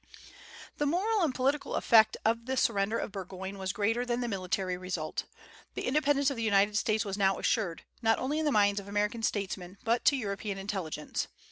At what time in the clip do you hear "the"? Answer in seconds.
0.79-0.87, 2.47-2.57, 4.19-4.27, 5.75-5.85, 6.37-6.41, 8.45-8.51